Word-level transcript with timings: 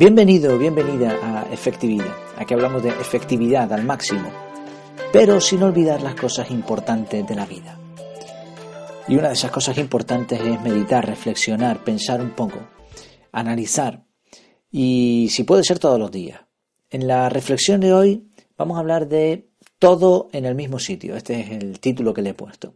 Bienvenido, 0.00 0.56
bienvenida 0.56 1.10
a 1.22 1.52
Efectividad. 1.52 2.16
Aquí 2.38 2.54
hablamos 2.54 2.82
de 2.82 2.88
efectividad 2.88 3.70
al 3.70 3.84
máximo, 3.84 4.30
pero 5.12 5.42
sin 5.42 5.62
olvidar 5.62 6.00
las 6.00 6.14
cosas 6.14 6.50
importantes 6.50 7.28
de 7.28 7.34
la 7.34 7.44
vida. 7.44 7.78
Y 9.08 9.16
una 9.16 9.28
de 9.28 9.34
esas 9.34 9.50
cosas 9.50 9.76
importantes 9.76 10.40
es 10.40 10.58
meditar, 10.62 11.04
reflexionar, 11.04 11.84
pensar 11.84 12.22
un 12.22 12.30
poco, 12.30 12.60
analizar 13.30 14.02
y 14.70 15.28
si 15.30 15.44
puede 15.44 15.64
ser 15.64 15.78
todos 15.78 15.98
los 15.98 16.10
días. 16.10 16.40
En 16.88 17.06
la 17.06 17.28
reflexión 17.28 17.82
de 17.82 17.92
hoy 17.92 18.26
vamos 18.56 18.78
a 18.78 18.80
hablar 18.80 19.06
de 19.06 19.50
todo 19.78 20.30
en 20.32 20.46
el 20.46 20.54
mismo 20.54 20.78
sitio. 20.78 21.14
Este 21.14 21.40
es 21.40 21.50
el 21.50 21.78
título 21.78 22.14
que 22.14 22.22
le 22.22 22.30
he 22.30 22.34
puesto. 22.34 22.72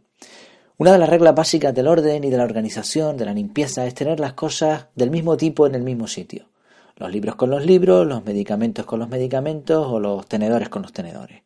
Una 0.77 0.91
de 0.91 0.99
las 0.99 1.09
reglas 1.09 1.33
básicas 1.33 1.73
del 1.73 1.87
orden 1.87 2.23
y 2.23 2.29
de 2.29 2.37
la 2.37 2.43
organización, 2.43 3.17
de 3.17 3.25
la 3.25 3.33
limpieza, 3.33 3.87
es 3.87 3.95
tener 3.95 4.19
las 4.19 4.33
cosas 4.33 4.89
del 4.93 5.09
mismo 5.09 5.35
tipo 5.35 5.65
en 5.65 5.73
el 5.73 5.81
mismo 5.81 6.05
sitio 6.05 6.49
los 6.95 7.11
libros 7.11 7.35
con 7.35 7.49
los 7.49 7.65
libros, 7.65 8.07
los 8.07 8.23
medicamentos 8.23 8.85
con 8.85 8.99
los 8.99 9.09
medicamentos 9.09 9.85
o 9.87 9.99
los 9.99 10.25
tenedores 10.27 10.69
con 10.69 10.81
los 10.81 10.93
tenedores. 10.93 11.43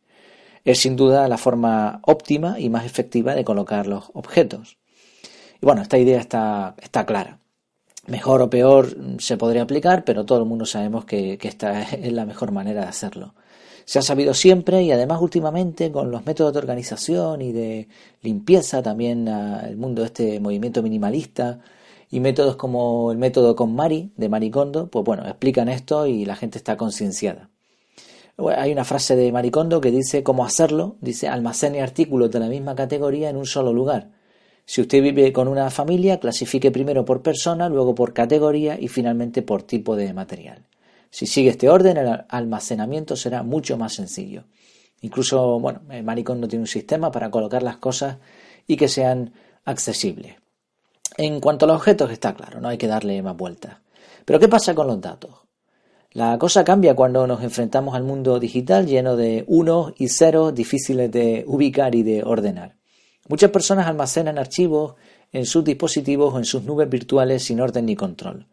Es 0.64 0.80
sin 0.80 0.96
duda 0.96 1.28
la 1.28 1.38
forma 1.38 2.00
óptima 2.04 2.60
y 2.60 2.70
más 2.70 2.86
efectiva 2.86 3.34
de 3.34 3.44
colocar 3.44 3.88
los 3.88 4.12
objetos. 4.14 4.78
Y 5.62 5.66
bueno, 5.66 5.82
esta 5.82 5.98
idea 5.98 6.20
está, 6.20 6.76
está 6.82 7.06
clara. 7.06 7.40
Mejor 8.08 8.42
o 8.42 8.50
peor 8.50 8.96
se 9.20 9.38
podría 9.38 9.64
aplicar, 9.64 10.04
pero 10.04 10.26
todo 10.26 10.40
el 10.40 10.46
mundo 10.46 10.66
sabemos 10.66 11.06
que, 11.06 11.38
que 11.38 11.48
esta 11.48 11.82
es 11.94 12.12
la 12.12 12.26
mejor 12.26 12.52
manera 12.52 12.82
de 12.82 12.88
hacerlo. 12.88 13.34
Se 13.86 13.98
ha 13.98 14.04
sabido 14.04 14.36
siempre 14.36 14.84
y 14.84 14.92
además 14.92 15.20
últimamente 15.20 15.92
con 15.92 16.12
los 16.12 16.24
métodos 16.24 16.54
de 16.54 16.60
organización 16.60 17.42
y 17.42 17.52
de 17.52 17.88
limpieza, 18.22 18.84
también 18.84 19.28
el 19.28 19.78
mundo 19.78 20.04
de 20.04 20.08
este 20.08 20.40
movimiento 20.40 20.84
minimalista, 20.84 21.60
y 22.12 22.20
métodos 22.20 22.56
como 22.56 23.12
el 23.12 23.18
método 23.18 23.56
con 23.56 23.76
Mari, 23.76 24.12
de 24.18 24.30
Maricondo, 24.30 24.88
pues 24.88 25.06
bueno, 25.06 25.26
explican 25.28 25.70
esto 25.70 26.08
y 26.08 26.26
la 26.26 26.36
gente 26.36 26.58
está 26.58 26.76
concienciada. 26.76 27.50
Hay 28.38 28.72
una 28.72 28.86
frase 28.86 29.16
de 29.16 29.32
Maricondo 29.32 29.82
que 29.82 29.92
dice 29.92 30.24
cómo 30.24 30.46
hacerlo, 30.46 30.96
dice 31.02 31.28
almacene 31.28 31.82
artículos 31.82 32.32
de 32.32 32.40
la 32.40 32.48
misma 32.48 32.74
categoría 32.74 33.30
en 33.30 33.36
un 33.36 33.46
solo 33.46 33.74
lugar. 33.74 34.12
Si 34.66 34.82
usted 34.82 35.02
vive 35.02 35.34
con 35.34 35.48
una 35.48 35.70
familia, 35.70 36.20
clasifique 36.20 36.72
primero 36.72 37.04
por 37.04 37.22
persona, 37.22 37.70
luego 37.70 37.96
por 37.96 38.14
categoría 38.14 38.80
y 38.80 38.88
finalmente 38.88 39.42
por 39.42 39.64
tipo 39.64 39.96
de 39.96 40.14
material. 40.14 40.66
Si 41.10 41.26
sigue 41.26 41.50
este 41.50 41.70
orden, 41.70 41.98
el 41.98 42.24
almacenamiento 42.30 43.16
será 43.16 43.44
mucho 43.44 43.78
más 43.78 43.94
sencillo. 43.94 44.46
Incluso, 45.02 45.60
bueno, 45.60 45.82
Maricondo 46.04 46.48
tiene 46.48 46.64
un 46.64 46.68
sistema 46.68 47.12
para 47.12 47.32
colocar 47.32 47.64
las 47.64 47.78
cosas 47.78 48.18
y 48.68 48.78
que 48.78 48.88
sean 48.88 49.34
accesibles. 49.66 50.36
En 51.18 51.40
cuanto 51.40 51.66
a 51.66 51.68
los 51.68 51.78
objetos 51.78 52.12
está 52.12 52.34
claro, 52.34 52.62
no 52.62 52.70
hay 52.70 52.78
que 52.78 52.88
darle 52.88 53.22
más 53.22 53.36
vueltas. 53.36 53.78
Pero 54.26 54.40
¿qué 54.40 54.48
pasa 54.48 54.74
con 54.74 54.88
los 54.88 55.02
datos? 55.02 55.32
La 56.12 56.38
cosa 56.40 56.64
cambia 56.64 56.96
cuando 56.96 57.28
nos 57.28 57.44
enfrentamos 57.44 57.94
al 57.94 58.04
mundo 58.04 58.40
digital 58.40 58.88
lleno 58.88 59.16
de 59.16 59.44
unos 59.48 59.94
y 59.98 60.08
ceros 60.10 60.56
difíciles 60.56 61.12
de 61.12 61.44
ubicar 61.46 61.94
y 61.94 62.04
de 62.04 62.24
ordenar. 62.24 62.76
Muchas 63.28 63.52
personas 63.52 63.86
almacenan 63.86 64.40
archivos 64.40 64.96
en 65.32 65.46
sus 65.46 65.64
dispositivos 65.64 66.34
o 66.34 66.40
en 66.40 66.46
sus 66.46 66.64
nubes 66.64 66.90
virtuales 66.90 67.44
sin 67.44 67.62
orden 67.62 67.86
ni 67.86 67.96
control. 67.96 68.48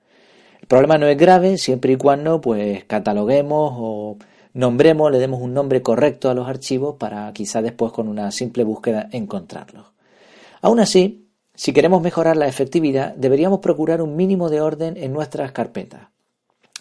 El 0.60 0.66
problema 0.66 0.98
no 0.98 1.06
es 1.06 1.16
grave 1.16 1.56
siempre 1.56 1.92
y 1.92 1.96
cuando 1.96 2.40
pues 2.42 2.84
cataloguemos 2.84 3.72
o 3.76 4.18
nombremos, 4.52 5.10
le 5.10 5.18
demos 5.18 5.40
un 5.40 5.54
nombre 5.54 5.80
correcto 5.80 6.28
a 6.28 6.34
los 6.34 6.48
archivos 6.48 6.96
para 6.98 7.32
quizá 7.32 7.62
después 7.62 7.92
con 7.92 8.08
una 8.08 8.30
simple 8.32 8.64
búsqueda 8.64 9.08
encontrarlos. 9.12 9.86
Aún 10.60 10.80
así, 10.80 11.25
si 11.56 11.72
queremos 11.72 12.02
mejorar 12.02 12.36
la 12.36 12.46
efectividad, 12.46 13.14
deberíamos 13.14 13.60
procurar 13.60 14.02
un 14.02 14.14
mínimo 14.14 14.50
de 14.50 14.60
orden 14.60 14.96
en 14.96 15.12
nuestras 15.12 15.52
carpetas. 15.52 16.08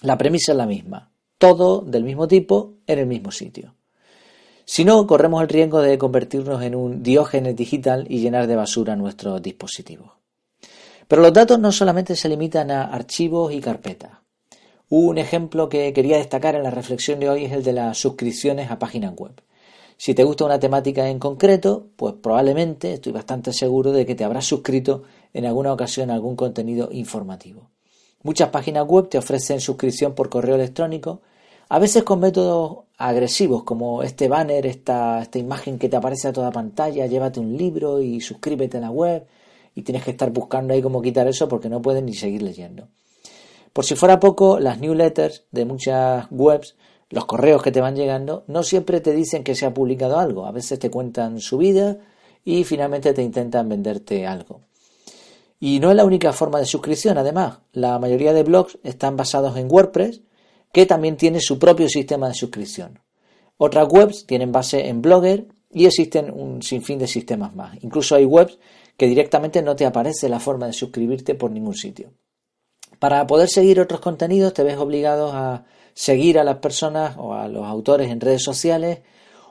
La 0.01 0.17
premisa 0.17 0.51
es 0.51 0.57
la 0.57 0.65
misma, 0.67 1.11
todo 1.37 1.81
del 1.81 2.03
mismo 2.03 2.27
tipo 2.27 2.73
en 2.85 2.99
el 2.99 3.07
mismo 3.07 3.31
sitio. 3.31 3.73
Si 4.65 4.83
no, 4.83 5.07
corremos 5.07 5.41
el 5.41 5.49
riesgo 5.49 5.81
de 5.81 5.97
convertirnos 5.97 6.61
en 6.61 6.75
un 6.75 7.03
diógenes 7.03 7.55
digital 7.55 8.05
y 8.09 8.19
llenar 8.19 8.47
de 8.47 8.55
basura 8.55 8.95
nuestros 8.95 9.41
dispositivos. 9.41 10.11
Pero 11.07 11.21
los 11.21 11.33
datos 11.33 11.59
no 11.59 11.71
solamente 11.71 12.15
se 12.15 12.29
limitan 12.29 12.69
a 12.69 12.83
archivos 12.83 13.53
y 13.53 13.61
carpetas. 13.61 14.11
Un 14.89 15.17
ejemplo 15.17 15.69
que 15.69 15.93
quería 15.93 16.17
destacar 16.17 16.55
en 16.55 16.63
la 16.63 16.71
reflexión 16.71 17.19
de 17.19 17.29
hoy 17.29 17.45
es 17.45 17.51
el 17.53 17.63
de 17.63 17.73
las 17.73 17.97
suscripciones 17.97 18.69
a 18.71 18.79
páginas 18.79 19.13
web. 19.15 19.33
Si 19.97 20.13
te 20.13 20.23
gusta 20.23 20.45
una 20.45 20.59
temática 20.59 21.09
en 21.09 21.19
concreto, 21.19 21.87
pues 21.95 22.15
probablemente 22.21 22.93
estoy 22.93 23.13
bastante 23.13 23.53
seguro 23.53 23.91
de 23.91 24.05
que 24.05 24.15
te 24.15 24.23
habrás 24.23 24.45
suscrito 24.45 25.03
en 25.33 25.45
alguna 25.45 25.71
ocasión 25.71 26.11
a 26.11 26.15
algún 26.15 26.35
contenido 26.35 26.89
informativo. 26.91 27.69
Muchas 28.23 28.49
páginas 28.49 28.85
web 28.87 29.07
te 29.07 29.17
ofrecen 29.17 29.61
suscripción 29.61 30.13
por 30.13 30.29
correo 30.29 30.55
electrónico, 30.55 31.21
a 31.69 31.79
veces 31.79 32.03
con 32.03 32.19
métodos 32.19 32.85
agresivos 32.97 33.63
como 33.63 34.03
este 34.03 34.27
banner, 34.27 34.65
esta, 34.65 35.27
imagen 35.33 35.79
que 35.79 35.89
te 35.89 35.95
aparece 35.95 36.27
a 36.27 36.33
toda 36.33 36.51
pantalla, 36.51 37.07
llévate 37.07 37.39
un 37.39 37.57
libro 37.57 38.01
y 38.01 38.21
suscríbete 38.21 38.77
a 38.77 38.81
la 38.81 38.91
web 38.91 39.25
y 39.73 39.81
tienes 39.81 40.03
que 40.03 40.11
estar 40.11 40.31
buscando 40.31 40.73
ahí 40.73 40.81
cómo 40.81 41.01
quitar 41.01 41.27
eso 41.27 41.47
porque 41.47 41.69
no 41.69 41.81
puedes 41.81 42.03
ni 42.03 42.13
seguir 42.13 42.41
leyendo. 42.41 42.87
Por 43.73 43.83
si 43.83 43.95
fuera 43.95 44.19
poco, 44.19 44.59
las 44.59 44.79
newsletters 44.79 45.45
de 45.51 45.65
muchas 45.65 46.27
webs 46.29 46.75
los 47.09 47.25
correos 47.25 47.61
que 47.61 47.71
te 47.71 47.81
van 47.81 47.95
llegando 47.95 48.43
no 48.47 48.63
siempre 48.63 49.01
te 49.01 49.13
dicen 49.13 49.43
que 49.43 49.55
se 49.55 49.65
ha 49.65 49.73
publicado 49.73 50.19
algo, 50.19 50.45
a 50.45 50.51
veces 50.51 50.79
te 50.79 50.89
cuentan 50.89 51.39
su 51.39 51.57
vida 51.57 51.97
y 52.43 52.63
finalmente 52.63 53.13
te 53.13 53.21
intentan 53.21 53.69
venderte 53.69 54.25
algo. 54.25 54.61
Y 55.59 55.79
no 55.79 55.89
es 55.89 55.95
la 55.95 56.05
única 56.05 56.33
forma 56.33 56.59
de 56.59 56.65
suscripción, 56.65 57.17
además, 57.17 57.59
la 57.71 57.97
mayoría 57.97 58.33
de 58.33 58.43
blogs 58.43 58.77
están 58.83 59.17
basados 59.17 59.57
en 59.57 59.71
WordPress, 59.71 60.21
que 60.71 60.85
también 60.85 61.15
tiene 61.15 61.39
su 61.39 61.57
propio 61.57 61.87
sistema 61.87 62.27
de 62.27 62.33
suscripción. 62.33 62.99
Otras 63.57 63.87
webs 63.89 64.25
tienen 64.25 64.51
base 64.51 64.89
en 64.89 65.01
Blogger 65.01 65.47
y 65.71 65.85
existen 65.85 66.31
un 66.31 66.61
sinfín 66.61 66.99
de 66.99 67.07
sistemas 67.07 67.55
más. 67.55 67.77
Incluso 67.81 68.15
hay 68.15 68.25
webs 68.25 68.59
que 68.97 69.07
directamente 69.07 69.61
no 69.61 69.75
te 69.75 69.85
aparece 69.85 70.27
la 70.27 70.39
forma 70.39 70.67
de 70.67 70.73
suscribirte 70.73 71.35
por 71.35 71.51
ningún 71.51 71.75
sitio. 71.75 72.11
Para 72.99 73.25
poder 73.27 73.49
seguir 73.49 73.79
otros 73.79 74.01
contenidos 74.01 74.53
te 74.53 74.63
ves 74.63 74.77
obligado 74.77 75.31
a 75.31 75.65
seguir 75.95 76.37
a 76.37 76.43
las 76.43 76.57
personas 76.57 77.15
o 77.17 77.33
a 77.33 77.47
los 77.47 77.65
autores 77.65 78.11
en 78.11 78.21
redes 78.21 78.43
sociales 78.43 78.99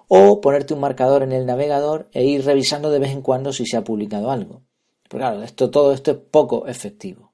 o 0.06 0.40
ponerte 0.40 0.74
un 0.74 0.80
marcador 0.80 1.22
en 1.22 1.32
el 1.32 1.46
navegador 1.46 2.08
e 2.12 2.24
ir 2.24 2.44
revisando 2.44 2.90
de 2.90 2.98
vez 3.00 3.10
en 3.10 3.22
cuando 3.22 3.52
si 3.52 3.66
se 3.66 3.76
ha 3.76 3.82
publicado 3.82 4.30
algo. 4.30 4.62
Pero 5.08 5.18
claro, 5.18 5.42
esto, 5.42 5.70
todo 5.70 5.92
esto 5.92 6.12
es 6.12 6.18
poco 6.18 6.66
efectivo. 6.66 7.32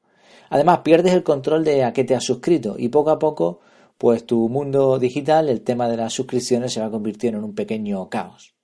Además, 0.48 0.80
pierdes 0.80 1.12
el 1.12 1.22
control 1.22 1.64
de 1.64 1.84
a 1.84 1.92
qué 1.92 2.04
te 2.04 2.14
has 2.14 2.24
suscrito 2.24 2.76
y 2.78 2.88
poco 2.88 3.10
a 3.10 3.18
poco, 3.18 3.60
pues 3.98 4.24
tu 4.24 4.48
mundo 4.48 4.98
digital, 4.98 5.48
el 5.48 5.62
tema 5.62 5.88
de 5.88 5.96
las 5.96 6.12
suscripciones 6.12 6.72
se 6.72 6.80
va 6.80 6.90
convirtiendo 6.90 7.38
en 7.38 7.44
un 7.44 7.54
pequeño 7.54 8.08
caos. 8.08 8.54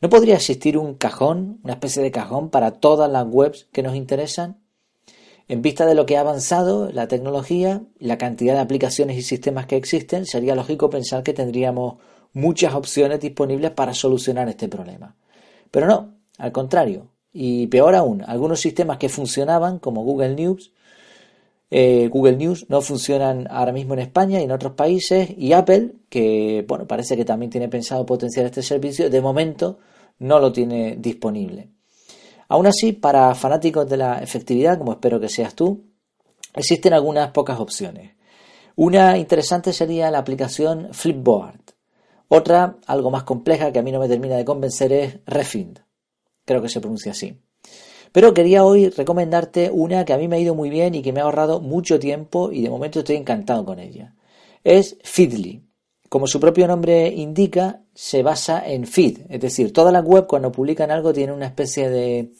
¿No 0.00 0.08
podría 0.08 0.36
existir 0.36 0.76
un 0.76 0.94
cajón, 0.94 1.60
una 1.62 1.74
especie 1.74 2.02
de 2.02 2.10
cajón 2.10 2.50
para 2.50 2.72
todas 2.72 3.10
las 3.10 3.26
webs 3.26 3.68
que 3.72 3.82
nos 3.82 3.94
interesan? 3.94 4.61
En 5.48 5.62
vista 5.62 5.86
de 5.86 5.94
lo 5.94 6.06
que 6.06 6.16
ha 6.16 6.20
avanzado 6.20 6.90
la 6.92 7.08
tecnología, 7.08 7.82
la 7.98 8.18
cantidad 8.18 8.54
de 8.54 8.60
aplicaciones 8.60 9.16
y 9.16 9.22
sistemas 9.22 9.66
que 9.66 9.76
existen, 9.76 10.26
sería 10.26 10.54
lógico 10.54 10.90
pensar 10.90 11.22
que 11.22 11.32
tendríamos 11.32 11.96
muchas 12.32 12.74
opciones 12.74 13.20
disponibles 13.20 13.72
para 13.72 13.94
solucionar 13.94 14.48
este 14.48 14.68
problema. 14.68 15.16
Pero 15.70 15.86
no, 15.86 16.14
al 16.38 16.52
contrario. 16.52 17.08
Y 17.32 17.66
peor 17.66 17.94
aún, 17.94 18.22
algunos 18.26 18.60
sistemas 18.60 18.98
que 18.98 19.08
funcionaban, 19.08 19.78
como 19.78 20.04
Google 20.04 20.34
News, 20.34 20.72
eh, 21.70 22.08
Google 22.08 22.36
News 22.36 22.66
no 22.68 22.82
funcionan 22.82 23.48
ahora 23.50 23.72
mismo 23.72 23.94
en 23.94 24.00
España 24.00 24.40
y 24.40 24.44
en 24.44 24.52
otros 24.52 24.74
países, 24.74 25.30
y 25.36 25.54
Apple, 25.54 25.92
que 26.10 26.64
bueno, 26.68 26.86
parece 26.86 27.16
que 27.16 27.24
también 27.24 27.50
tiene 27.50 27.68
pensado 27.68 28.04
potenciar 28.04 28.44
este 28.44 28.62
servicio, 28.62 29.08
de 29.08 29.20
momento 29.22 29.78
no 30.18 30.38
lo 30.38 30.52
tiene 30.52 30.96
disponible. 30.96 31.71
Aún 32.52 32.66
así, 32.66 32.92
para 32.92 33.34
fanáticos 33.34 33.88
de 33.88 33.96
la 33.96 34.18
efectividad, 34.18 34.76
como 34.76 34.92
espero 34.92 35.18
que 35.18 35.30
seas 35.30 35.54
tú, 35.54 35.86
existen 36.52 36.92
algunas 36.92 37.30
pocas 37.30 37.58
opciones. 37.58 38.14
Una 38.76 39.16
interesante 39.16 39.72
sería 39.72 40.10
la 40.10 40.18
aplicación 40.18 40.90
Flipboard. 40.92 41.62
Otra, 42.28 42.76
algo 42.86 43.10
más 43.10 43.22
compleja 43.22 43.72
que 43.72 43.78
a 43.78 43.82
mí 43.82 43.90
no 43.90 44.00
me 44.00 44.06
termina 44.06 44.36
de 44.36 44.44
convencer, 44.44 44.92
es 44.92 45.18
Refind. 45.24 45.78
Creo 46.44 46.60
que 46.60 46.68
se 46.68 46.82
pronuncia 46.82 47.12
así. 47.12 47.40
Pero 48.12 48.34
quería 48.34 48.66
hoy 48.66 48.90
recomendarte 48.90 49.70
una 49.72 50.04
que 50.04 50.12
a 50.12 50.18
mí 50.18 50.28
me 50.28 50.36
ha 50.36 50.40
ido 50.40 50.54
muy 50.54 50.68
bien 50.68 50.94
y 50.94 51.00
que 51.00 51.14
me 51.14 51.22
ha 51.22 51.24
ahorrado 51.24 51.58
mucho 51.58 51.98
tiempo 51.98 52.52
y 52.52 52.60
de 52.60 52.68
momento 52.68 52.98
estoy 52.98 53.16
encantado 53.16 53.64
con 53.64 53.78
ella. 53.78 54.14
Es 54.62 54.98
Feedly. 55.04 55.64
Como 56.10 56.26
su 56.26 56.38
propio 56.38 56.66
nombre 56.68 57.08
indica, 57.08 57.81
se 57.94 58.22
basa 58.22 58.62
en 58.66 58.86
feed, 58.86 59.18
es 59.28 59.40
decir, 59.40 59.72
todas 59.72 59.92
las 59.92 60.04
web 60.04 60.26
cuando 60.26 60.50
publican 60.50 60.90
algo 60.90 61.12
tienen 61.12 61.34
una 61.34 61.46
especie 61.46 61.90
de, 61.90 62.30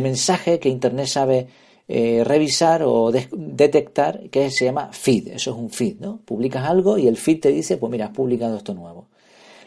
mensaje 0.00 0.58
que 0.58 0.68
Internet 0.68 1.06
sabe 1.06 1.46
eh, 1.88 2.24
revisar 2.24 2.82
o 2.84 3.12
detectar 3.12 4.28
que 4.30 4.50
se 4.50 4.64
llama 4.64 4.90
feed, 4.92 5.28
eso 5.28 5.52
es 5.52 5.56
un 5.56 5.70
feed, 5.70 6.00
¿no? 6.00 6.18
Publicas 6.24 6.64
algo 6.68 6.98
y 6.98 7.06
el 7.06 7.16
feed 7.16 7.40
te 7.40 7.48
dice, 7.50 7.76
pues 7.76 7.90
mira, 7.90 8.06
has 8.06 8.12
publicado 8.12 8.56
esto 8.56 8.74
nuevo. 8.74 9.06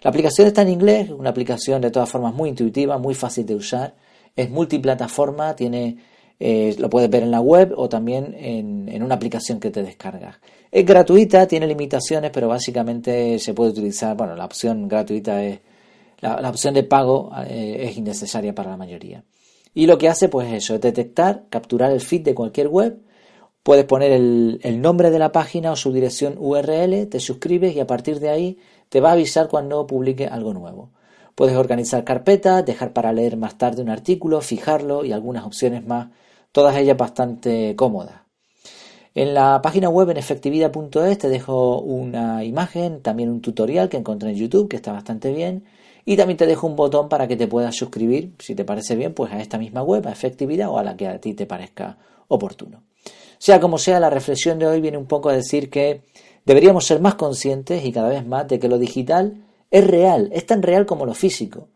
La 0.01 0.09
aplicación 0.09 0.47
está 0.47 0.61
en 0.61 0.69
inglés, 0.69 1.09
una 1.09 1.29
aplicación 1.29 1.81
de 1.81 1.91
todas 1.91 2.09
formas 2.09 2.33
muy 2.33 2.49
intuitiva, 2.49 2.97
muy 2.97 3.15
fácil 3.15 3.45
de 3.45 3.55
usar, 3.55 3.95
es 4.35 4.49
multiplataforma, 4.49 5.55
tiene 5.55 5.97
Eh, 6.39 6.75
lo 6.79 6.89
puedes 6.89 7.09
ver 7.09 7.23
en 7.23 7.31
la 7.31 7.41
web 7.41 7.73
o 7.75 7.89
también 7.89 8.33
en, 8.39 9.03
una 9.03 9.15
aplicación 9.15 9.59
que 9.59 9.71
te 9.71 9.83
descargas. 9.83 10.37
Es 10.71 10.85
gratuita, 10.85 11.47
tiene 11.47 11.67
limitaciones, 11.67 12.31
pero 12.31 12.47
básicamente 12.47 13.37
se 13.39 13.53
puede 13.53 13.71
utilizar. 13.71 14.15
Bueno, 14.15 14.35
la 14.35 14.45
opción 14.45 14.87
gratuita 14.87 15.43
es. 15.43 15.59
La, 16.21 16.49
opción 16.49 16.73
de 16.73 16.83
pago 16.83 17.31
eh, 17.47 17.87
es 17.89 17.97
innecesaria 17.97 18.53
para 18.53 18.71
la 18.71 18.77
mayoría. 18.77 19.23
Y 19.73 19.85
lo 19.85 19.97
que 19.97 20.09
hace, 20.09 20.27
pues 20.27 20.51
eso, 20.51 20.75
es 20.75 20.81
detectar, 20.81 21.45
capturar 21.49 21.91
el 21.91 22.01
feed 22.01 22.23
de 22.23 22.35
cualquier 22.35 22.67
web. 22.67 22.99
Puedes 23.63 23.85
poner 23.85 24.11
el, 24.11 24.59
el 24.63 24.81
nombre 24.81 25.11
de 25.11 25.19
la 25.19 25.31
página 25.31 25.71
o 25.71 25.75
su 25.75 25.93
dirección 25.93 26.35
URL, 26.37 27.07
te 27.07 27.19
suscribes 27.19 27.75
y 27.75 27.79
a 27.79 27.87
partir 27.87 28.19
de 28.19 28.29
ahí 28.29 28.57
te 28.89 28.99
va 28.99 29.09
a 29.09 29.13
avisar 29.13 29.47
cuando 29.47 29.85
publique 29.87 30.27
algo 30.27 30.53
nuevo. 30.53 30.89
Puedes 31.35 31.55
organizar 31.55 32.03
carpetas, 32.03 32.65
dejar 32.65 32.91
para 32.91 33.13
leer 33.13 33.37
más 33.37 33.57
tarde 33.57 33.81
un 33.81 33.89
artículo, 33.89 34.41
fijarlo 34.41 35.05
y 35.05 35.13
algunas 35.13 35.45
opciones 35.45 35.85
más, 35.85 36.09
todas 36.51 36.75
ellas 36.77 36.97
bastante 36.97 37.75
cómodas. 37.75 38.21
En 39.15 39.33
la 39.33 39.61
página 39.61 39.89
web 39.89 40.09
en 40.11 40.17
efectividad.es 40.17 41.17
te 41.17 41.29
dejo 41.29 41.81
una 41.81 42.43
imagen, 42.43 43.01
también 43.01 43.29
un 43.29 43.41
tutorial 43.41 43.89
que 43.89 43.97
encontré 43.97 44.29
en 44.29 44.35
YouTube 44.35 44.69
que 44.69 44.75
está 44.75 44.91
bastante 44.91 45.33
bien 45.33 45.65
y 46.05 46.15
también 46.15 46.37
te 46.37 46.45
dejo 46.45 46.67
un 46.67 46.75
botón 46.75 47.09
para 47.09 47.27
que 47.27 47.35
te 47.35 47.47
puedas 47.47 47.75
suscribir, 47.75 48.33
si 48.39 48.55
te 48.55 48.65
parece 48.65 48.95
bien, 48.95 49.13
pues 49.13 49.31
a 49.31 49.41
esta 49.41 49.57
misma 49.57 49.83
web, 49.83 50.07
a 50.07 50.11
efectividad 50.11 50.69
o 50.69 50.77
a 50.77 50.83
la 50.83 50.95
que 50.95 51.07
a 51.07 51.19
ti 51.19 51.33
te 51.33 51.45
parezca 51.45 51.97
oportuno. 52.27 52.83
Sea 53.37 53.59
como 53.59 53.77
sea, 53.77 53.99
la 53.99 54.09
reflexión 54.09 54.59
de 54.59 54.67
hoy 54.67 54.81
viene 54.81 54.97
un 54.97 55.05
poco 55.05 55.29
a 55.29 55.33
decir 55.33 55.69
que 55.69 56.01
deberíamos 56.45 56.85
ser 56.85 56.99
más 56.99 57.15
conscientes 57.15 57.83
y 57.85 57.91
cada 57.91 58.09
vez 58.09 58.25
más 58.25 58.47
de 58.47 58.59
que 58.59 58.67
lo 58.67 58.77
digital 58.77 59.43
es 59.71 59.85
real, 59.85 60.29
es 60.33 60.45
tan 60.45 60.61
real 60.61 60.85
como 60.85 61.05
lo 61.05 61.13
físico. 61.13 61.67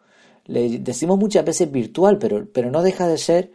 Le 0.45 0.79
decimos 0.79 1.17
muchas 1.17 1.45
veces 1.45 1.71
virtual, 1.71 2.17
pero, 2.17 2.47
pero 2.51 2.69
no 2.69 2.81
deja 2.81 3.07
de 3.07 3.17
ser 3.17 3.51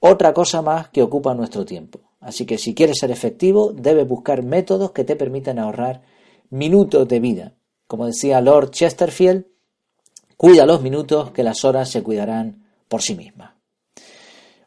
otra 0.00 0.32
cosa 0.32 0.62
más 0.62 0.88
que 0.88 1.02
ocupa 1.02 1.34
nuestro 1.34 1.64
tiempo. 1.64 2.00
Así 2.20 2.46
que 2.46 2.58
si 2.58 2.74
quieres 2.74 2.98
ser 2.98 3.10
efectivo, 3.10 3.72
debes 3.72 4.08
buscar 4.08 4.42
métodos 4.42 4.92
que 4.92 5.04
te 5.04 5.16
permitan 5.16 5.58
ahorrar 5.58 6.02
minutos 6.50 7.06
de 7.08 7.20
vida. 7.20 7.52
Como 7.86 8.06
decía 8.06 8.40
Lord 8.40 8.70
Chesterfield, 8.70 9.46
cuida 10.36 10.66
los 10.66 10.82
minutos 10.82 11.30
que 11.30 11.42
las 11.42 11.64
horas 11.64 11.88
se 11.90 12.02
cuidarán 12.02 12.64
por 12.88 13.02
sí 13.02 13.14
mismas. 13.14 13.52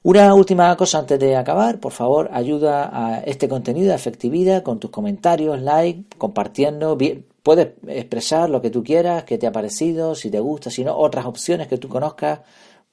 Una 0.02 0.34
última 0.34 0.74
cosa 0.78 1.00
antes 1.00 1.20
de 1.20 1.36
acabar, 1.36 1.82
por 1.82 1.92
favor, 1.92 2.30
ayuda 2.32 2.90
a 2.94 3.20
este 3.20 3.50
contenido 3.50 3.92
a 3.92 3.96
efectividad 3.96 4.64
con 4.64 4.80
tus 4.80 4.92
comentarios, 4.92 5.62
like, 5.62 6.18
compartiendo. 6.18 6.98
Puedes 7.44 7.74
expresar 7.86 8.50
lo 8.50 8.62
que 8.62 8.70
tú 8.70 8.82
quieras, 8.82 9.26
qué 9.26 9.38
te 9.38 9.46
ha 9.46 9.52
parecido, 9.52 10.16
si 10.16 10.32
te 10.32 10.40
gusta, 10.40 10.70
si 10.70 10.86
no, 10.86 10.98
otras 10.98 11.26
opciones 11.26 11.68
que 11.68 11.78
tú 11.78 11.90
conozcas, 11.90 12.40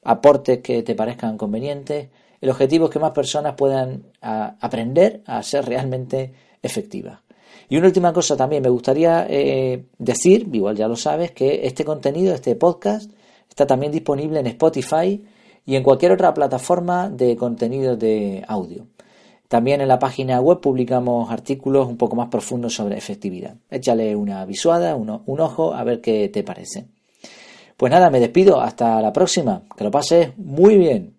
aportes 0.07 0.61
que 0.61 0.83
te 0.83 0.95
parezcan 0.95 1.37
convenientes. 1.37 2.09
El 2.41 2.51
objetivo 2.51 2.87
es 2.87 2.91
que 2.93 2.99
más 2.99 3.11
personas 3.11 3.55
puedan 3.55 4.05
aprender 4.21 5.23
a 5.27 5.43
ser 5.43 5.67
realmente 5.67 6.33
efectivas. 6.63 7.21
Y 7.69 7.77
una 7.77 7.89
última 7.89 8.13
cosa 8.13 8.37
también, 8.37 8.63
me 8.63 8.69
gustaría 8.69 9.27
eh, 9.29 9.87
decir, 9.99 10.49
igual 10.53 10.77
ya 10.77 10.87
lo 10.87 10.95
sabes, 10.95 11.33
que 11.33 11.67
este 11.67 11.85
contenido, 11.85 12.33
este 12.33 12.55
podcast, 12.55 13.11
está 13.49 13.67
también 13.67 13.91
disponible 13.91 14.39
en 14.39 14.47
Spotify 14.47 15.25
y 15.65 15.75
en 15.75 15.83
cualquier 15.83 16.13
otra 16.13 16.33
plataforma 16.33 17.11
de 17.11 17.37
contenido 17.37 17.97
de 17.97 18.45
audio. 18.47 18.87
También 19.49 19.81
en 19.81 19.89
la 19.89 19.99
página 19.99 20.41
web 20.41 20.61
publicamos 20.61 21.31
artículos 21.31 21.89
un 21.89 21.97
poco 21.97 22.15
más 22.15 22.29
profundos 22.29 22.75
sobre 22.75 22.97
efectividad. 22.97 23.57
Échale 23.71 24.15
una 24.15 24.45
visuada, 24.45 24.95
un 24.95 25.41
ojo, 25.41 25.75
a 25.75 25.83
ver 25.83 26.01
qué 26.01 26.29
te 26.29 26.45
parece. 26.45 26.87
Pues 27.77 27.91
nada, 27.93 28.11
me 28.11 28.21
despido. 28.21 28.61
Hasta 28.61 29.01
la 29.01 29.13
próxima. 29.13 29.63
Que 29.77 29.85
lo 29.85 29.91
pases 29.91 30.37
muy 30.39 30.77
bien. 30.77 31.16